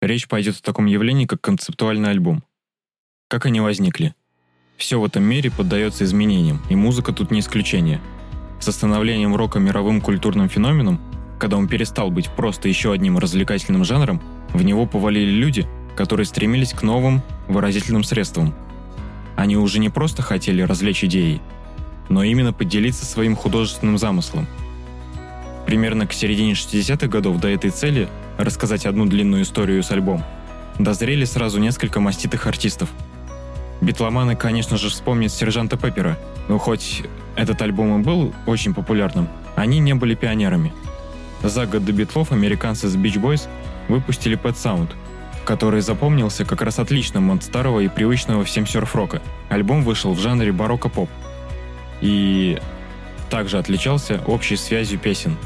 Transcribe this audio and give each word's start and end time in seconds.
речь 0.00 0.28
пойдет 0.28 0.56
о 0.56 0.62
таком 0.62 0.86
явлении, 0.86 1.26
как 1.26 1.40
концептуальный 1.40 2.10
альбом. 2.10 2.44
Как 3.28 3.46
они 3.46 3.60
возникли? 3.60 4.14
Все 4.76 5.00
в 5.00 5.04
этом 5.04 5.24
мире 5.24 5.50
поддается 5.50 6.04
изменениям, 6.04 6.62
и 6.70 6.76
музыка 6.76 7.12
тут 7.12 7.30
не 7.30 7.40
исключение. 7.40 8.00
С 8.60 8.70
становлением 8.70 9.34
рока 9.34 9.58
мировым 9.58 10.00
культурным 10.00 10.48
феноменом, 10.48 11.00
когда 11.38 11.56
он 11.56 11.68
перестал 11.68 12.10
быть 12.10 12.28
просто 12.30 12.68
еще 12.68 12.92
одним 12.92 13.18
развлекательным 13.18 13.84
жанром, 13.84 14.20
в 14.52 14.62
него 14.62 14.86
повалили 14.86 15.30
люди, 15.30 15.66
которые 15.96 16.26
стремились 16.26 16.72
к 16.72 16.82
новым 16.82 17.22
выразительным 17.48 18.04
средствам. 18.04 18.54
Они 19.36 19.56
уже 19.56 19.78
не 19.78 19.88
просто 19.88 20.22
хотели 20.22 20.62
развлечь 20.62 21.04
идеей, 21.04 21.40
но 22.08 22.22
именно 22.22 22.52
поделиться 22.52 23.04
своим 23.04 23.36
художественным 23.36 23.98
замыслом. 23.98 24.46
Примерно 25.68 26.06
к 26.06 26.14
середине 26.14 26.52
60-х 26.52 27.08
годов 27.08 27.38
до 27.40 27.48
этой 27.48 27.68
цели 27.68 28.08
рассказать 28.38 28.86
одну 28.86 29.04
длинную 29.04 29.42
историю 29.42 29.82
с 29.82 29.90
альбом 29.90 30.24
дозрели 30.78 31.26
сразу 31.26 31.60
несколько 31.60 32.00
маститых 32.00 32.46
артистов. 32.46 32.88
Битломаны, 33.82 34.34
конечно 34.34 34.78
же, 34.78 34.88
вспомнят 34.88 35.30
Сержанта 35.30 35.76
Пеппера, 35.76 36.16
но 36.48 36.56
хоть 36.56 37.02
этот 37.36 37.60
альбом 37.60 38.00
и 38.00 38.02
был 38.02 38.32
очень 38.46 38.72
популярным, 38.72 39.28
они 39.56 39.78
не 39.78 39.92
были 39.92 40.14
пионерами. 40.14 40.72
За 41.42 41.66
год 41.66 41.84
до 41.84 41.92
битлов 41.92 42.32
американцы 42.32 42.88
с 42.88 42.96
Beach 42.96 43.20
Boys 43.20 43.46
выпустили 43.88 44.38
Pet 44.38 44.54
Sound, 44.54 44.92
который 45.44 45.82
запомнился 45.82 46.46
как 46.46 46.62
раз 46.62 46.78
отличным 46.78 47.30
от 47.30 47.44
старого 47.44 47.80
и 47.80 47.88
привычного 47.88 48.42
всем 48.42 48.66
серф-рока. 48.66 49.20
Альбом 49.50 49.82
вышел 49.82 50.14
в 50.14 50.18
жанре 50.18 50.50
барокко-поп 50.50 51.10
и 52.00 52.58
также 53.28 53.58
отличался 53.58 54.22
общей 54.26 54.56
связью 54.56 54.98
песен. 54.98 55.36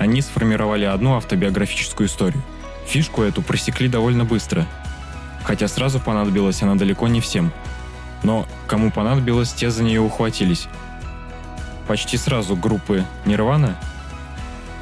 Они 0.00 0.22
сформировали 0.22 0.86
одну 0.86 1.16
автобиографическую 1.16 2.08
историю. 2.08 2.42
Фишку 2.86 3.20
эту 3.20 3.42
просекли 3.42 3.86
довольно 3.86 4.24
быстро, 4.24 4.66
хотя 5.44 5.68
сразу 5.68 6.00
понадобилась 6.00 6.62
она 6.62 6.74
далеко 6.74 7.06
не 7.06 7.20
всем. 7.20 7.52
Но 8.22 8.46
кому 8.66 8.90
понадобилось, 8.90 9.52
те 9.52 9.70
за 9.70 9.82
нее 9.82 10.00
ухватились. 10.00 10.68
Почти 11.86 12.16
сразу 12.16 12.56
группы 12.56 13.04
Nirvana 13.26 13.74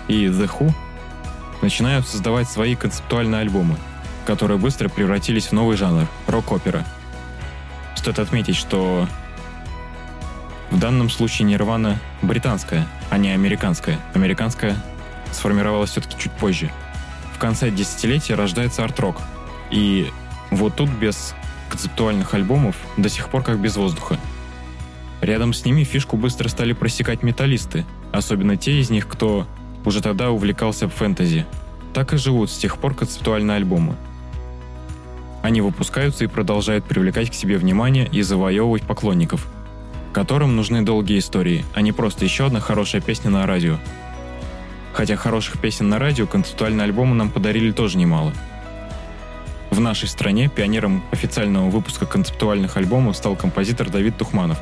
и 0.07 0.27
The 0.27 0.49
Who 0.57 0.73
начинают 1.63 2.07
создавать 2.07 2.49
свои 2.49 2.77
концептуальные 2.77 3.41
альбомы, 3.41 3.75
которые 4.25 4.59
быстро 4.59 4.89
превратились 4.89 5.49
в 5.49 5.53
новый 5.53 5.77
жанр– 5.77 6.07
рок-опера. 6.29 6.85
Стоит 7.97 8.21
отметить, 8.21 8.57
что 8.57 9.09
в 10.71 10.79
данном 10.79 11.11
случае 11.11 11.49
Нирвана 11.49 11.99
британская, 12.23 12.87
а 13.11 13.19
не 13.19 13.31
американская. 13.31 13.99
Американская 14.15 14.77
сформировалась 15.33 15.91
все-таки 15.91 16.17
чуть 16.19 16.33
позже. 16.33 16.71
В 17.35 17.39
конце 17.39 17.71
десятилетия 17.71 18.35
рождается 18.35 18.85
арт-рок. 18.85 19.21
И 19.71 20.11
вот 20.51 20.77
тут 20.77 20.91
без 20.91 21.35
концептуальных 21.69 22.35
альбомов 22.35 22.77
до 22.97 23.09
сих 23.09 23.29
пор 23.29 23.43
как 23.43 23.59
без 23.59 23.77
воздуха. 23.77 24.19
Рядом 25.21 25.53
с 25.53 25.65
ними 25.65 25.85
фишку 25.85 26.17
быстро 26.17 26.49
стали 26.49 26.73
просекать 26.73 27.23
металлисты, 27.23 27.85
особенно 28.13 28.57
те 28.57 28.81
из 28.81 28.91
них, 28.91 29.09
кто 29.09 29.47
уже 29.85 30.01
тогда 30.01 30.31
увлекался 30.31 30.89
фэнтези. 30.89 31.47
Так 31.93 32.13
и 32.13 32.17
живут 32.17 32.51
с 32.51 32.59
тех 32.59 32.79
пор 32.79 32.95
концептуальные 32.95 33.57
альбомы. 33.57 33.97
Они 35.43 35.61
выпускаются 35.61 36.25
и 36.25 36.29
продолжают 36.29 36.85
привлекать 36.85 37.31
к 37.31 37.35
себе 37.35 37.59
внимание 37.59 38.09
и 38.11 38.23
завоевывать 38.23 38.83
поклонников– 38.83 39.47
которым 40.13 40.57
нужны 40.57 40.83
долгие 40.83 41.21
истории, 41.21 41.65
а 41.75 41.81
не 41.81 41.93
просто 41.93 42.25
еще 42.25 42.47
одна 42.47 42.59
хорошая 42.61 43.01
песня 43.01 43.31
на 43.31 43.47
радио. 43.47 43.79
Хотя 44.99 45.15
хороших 45.15 45.61
песен 45.61 45.89
на 45.89 46.01
радио 46.01 46.27
концептуальные 46.27 46.83
альбомы 46.83 47.15
нам 47.15 47.31
подарили 47.31 47.71
тоже 47.71 47.97
немало. 47.97 48.33
В 49.71 49.79
нашей 49.79 50.09
стране 50.09 50.49
пионером 50.49 51.05
официального 51.13 51.71
выпуска 51.71 52.05
концептуальных 52.05 52.77
альбомов 52.77 53.17
стал 53.17 53.37
композитор 53.37 53.91
Давид 53.91 54.17
Тухманов, 54.17 54.59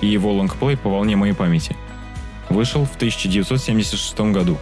и 0.00 0.06
его 0.06 0.32
лонгплей 0.34 0.76
«По 0.76 0.88
волне 0.88 1.16
моей 1.16 1.32
памяти» 1.32 1.76
вышел 2.48 2.84
в 2.84 2.94
1976 2.94 4.20
году. 4.32 4.56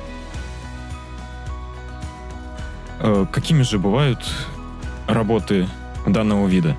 Э, 3.00 3.26
какими 3.30 3.60
же 3.60 3.78
бывают 3.78 4.26
работы 5.06 5.68
данного 6.06 6.48
вида? 6.48 6.78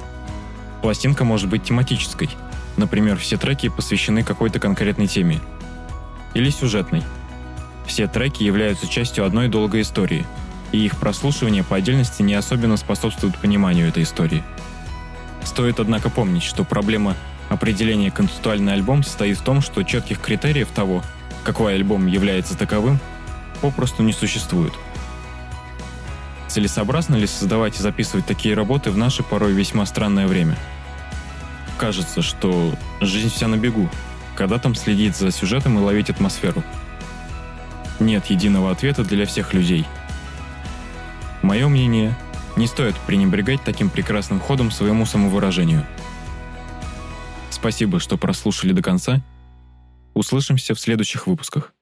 Пластинка 0.82 1.24
может 1.26 1.48
быть 1.48 1.64
тематической– 1.64 2.32
Например, 2.78 3.18
все 3.18 3.38
треки 3.38 3.70
посвящены 3.70 4.24
какой-то 4.24 4.60
конкретной 4.60 5.08
теме. 5.08 5.42
Или 6.34 6.50
сюжетной. 6.50 7.04
Все 7.92 8.08
треки 8.08 8.42
являются 8.42 8.88
частью 8.88 9.26
одной 9.26 9.50
долгой 9.50 9.82
истории, 9.82 10.26
и 10.72 10.78
их 10.78 10.98
прослушивание 10.98 11.62
по 11.62 11.76
отдельности 11.76 12.22
не 12.22 12.34
особенно 12.36 12.78
способствует 12.78 13.38
пониманию 13.38 13.90
этой 13.90 14.04
истории. 14.04 14.46
Стоит, 15.44 15.78
однако, 15.78 16.10
помнить, 16.10 16.44
что 16.44 16.64
проблема 16.64 17.18
определения 17.50 18.10
концептуальный 18.10 18.72
альбом 18.72 19.04
состоит 19.04 19.38
в 19.38 19.44
том, 19.44 19.60
что 19.60 19.84
четких 19.84 20.22
критериев 20.22 20.70
того, 20.74 21.04
какой 21.44 21.76
альбом 21.76 22.08
является 22.08 22.58
таковым, 22.58 22.98
попросту 23.60 24.04
не 24.04 24.14
существует. 24.14 24.72
Целесообразно 26.48 27.18
ли 27.18 27.28
создавать 27.28 27.78
и 27.78 27.84
записывать 27.84 28.26
такие 28.26 28.56
работы 28.56 28.90
в 28.90 28.98
наше 28.98 29.22
порой 29.22 29.52
весьма 29.52 29.86
странное 29.86 30.28
время– 30.28 30.58
кажется, 31.78 32.22
что 32.22 32.74
жизнь 33.02 33.30
вся 33.30 33.50
на 33.50 33.58
бегу. 33.58 33.90
Когда 34.36 34.60
там 34.60 34.76
следить 34.76 35.18
за 35.18 35.32
сюжетом 35.32 35.78
и 35.78 35.82
ловить 35.82 36.10
атмосферу? 36.10 36.64
Нет 38.02 38.26
единого 38.32 38.72
ответа 38.72 39.04
для 39.04 39.28
всех 39.28 39.54
людей. 39.54 39.86
Мое 41.44 41.68
мнение, 41.68 42.18
не 42.58 42.66
стоит 42.66 42.96
пренебрегать 43.06 43.64
таким 43.64 43.92
прекрасным 43.92 44.40
ходом 44.40 44.72
своему 44.72 45.06
самовыражению. 45.06 45.86
Спасибо, 47.52 48.00
что 48.00 48.18
прослушали 48.18 48.74
до 48.74 48.82
конца. 48.82 49.22
Услышимся 50.16 50.74
в 50.74 50.80
следующих 50.80 51.28
выпусках. 51.28 51.76